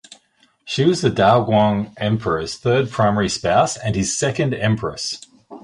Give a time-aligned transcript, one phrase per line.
[0.65, 5.21] She was the Daoguang Emperor's third primary spouse and his second empress.